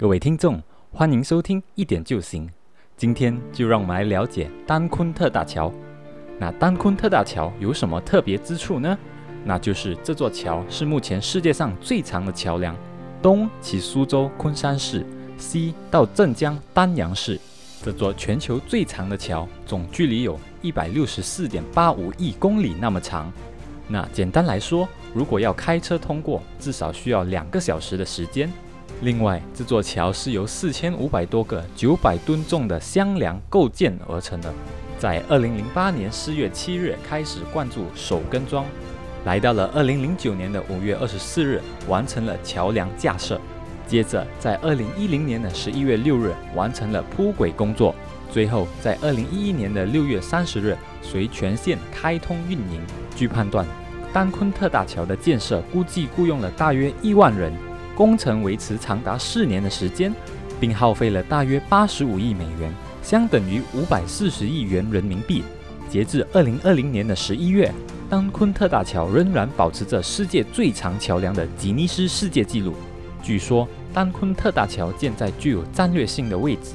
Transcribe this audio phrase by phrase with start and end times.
[0.00, 0.62] 各位听众，
[0.92, 2.48] 欢迎收听一点就行。
[2.96, 5.72] 今天就让我们来了解丹昆特大桥。
[6.38, 8.96] 那丹昆特大桥有什么特别之处呢？
[9.44, 12.76] 那就是这座桥是目前世界上最长的桥梁，
[13.20, 15.04] 东起苏州昆山市，
[15.36, 17.36] 西到镇江丹阳市。
[17.82, 23.32] 这座全球最长的桥，总距离有一百六十四点八五亿公里那么长。
[23.88, 28.48] 那简单来说，如果要开车通过，至少需要两个小时的时间。
[29.00, 34.52] 另外，这座桥是由四千五百多个九百吨重的箱梁构建而成的。
[34.98, 38.64] 在二零零八年四月七日开始灌注首根桩，
[39.24, 43.40] 来到了二零零九年的五月二十四日完成了桥梁架设，
[43.86, 47.94] 接着在二零一零年的十一月六日完成了铺轨工作，
[48.32, 52.82] 最后在二零一一年的六月三十日随全线开通运营。
[53.14, 53.64] 据判断，
[54.12, 57.52] 丹昆特大桥的建设估计雇佣了大约一万人。
[57.98, 60.14] 工程维持长达四年的时间，
[60.60, 65.42] 并耗费了大约八十五亿美元，相等于五百四十亿元人民币。
[65.90, 67.74] 截至二零二零年的十一月，
[68.08, 72.72] 丹昆特大桥仍然保持着世界最长桥梁的吉尼斯世界纪录。
[73.20, 76.74] 据说，丹昆特大桥建在具有战略性的位置。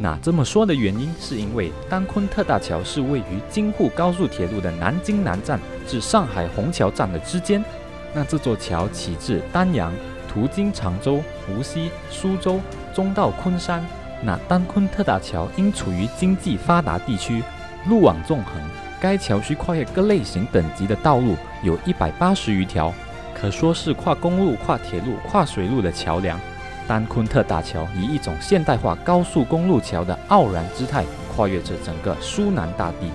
[0.00, 7.64] 那这么说的原因，是因为丹昆特大桥是位于京沪高速铁路的南京南站至上海虹桥站的之间。
[8.12, 9.92] 那这座桥起自丹阳。
[10.36, 12.60] 途经常州、无锡、苏州，
[12.92, 13.82] 中到昆山。
[14.22, 17.42] 那丹昆特大桥因处于经济发达地区，
[17.88, 18.52] 路网纵横，
[19.00, 22.92] 该桥需跨越各类型等级的道路有一百八十余条，
[23.34, 26.38] 可说是跨公路、跨铁路、跨水路的桥梁。
[26.86, 31.02] 丹昆特大桥以一种现代化高速公路桥的傲然姿态，
[31.34, 33.10] 跨越着整个苏南大地。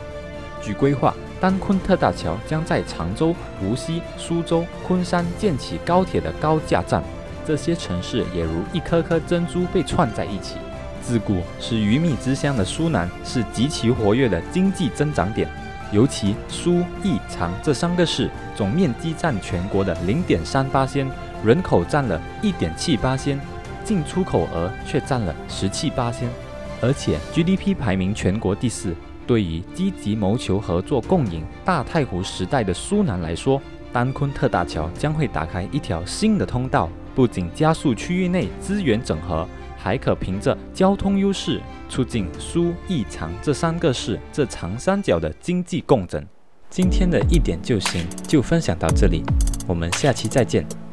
[0.60, 1.14] 据规划。
[1.42, 7.04] 丹昆特大桥将在常州、无锡、苏州、昆山建起高铁的高架站，
[7.44, 10.58] 这些城市也如一颗颗珍珠被串在一起。
[11.02, 15.50] 自古是鱼米之乡的苏南是极其活跃的经济增长点，
[15.92, 21.10] 尤其苏、义、常这三个市总面积占全国的零点三八仙，
[21.44, 23.42] 人口占了一点七八仙，
[23.84, 26.30] 进出口额却占了十七八仙，
[26.82, 28.96] 而且 GDP 排名全国第四。
[29.32, 33.62] 对于积极谋求合作共赢大太湖时代的苏南来说，
[33.94, 39.48] 丹昆特大桥将会打开一条新的通道，不仅加速区域内资源整合，
[39.78, 46.28] 还可凭着交通优势，促进苏义长这三个市这长三角的经济共振。
[46.70, 49.24] 今天的一点就行，就分享到这里，
[49.66, 50.91] 我们下期再见。